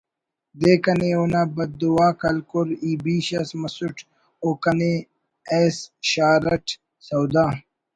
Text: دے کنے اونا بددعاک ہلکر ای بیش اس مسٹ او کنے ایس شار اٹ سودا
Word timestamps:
دے 0.61 0.73
کنے 0.83 1.09
اونا 1.17 1.41
بددعاک 1.55 2.19
ہلکر 2.29 2.67
ای 2.83 2.91
بیش 3.03 3.27
اس 3.39 3.49
مسٹ 3.61 3.97
او 4.43 4.49
کنے 4.63 4.93
ایس 5.51 5.77
شار 6.09 6.41
اٹ 6.53 6.65
سودا 7.07 7.45